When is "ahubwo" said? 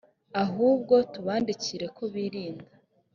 0.43-0.93